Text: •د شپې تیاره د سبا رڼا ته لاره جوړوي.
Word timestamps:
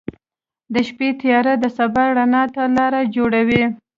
•د 0.73 0.75
شپې 0.87 1.09
تیاره 1.21 1.53
د 1.59 1.65
سبا 1.77 2.03
رڼا 2.17 2.43
ته 2.53 2.63
لاره 2.77 3.01
جوړوي. 3.15 3.63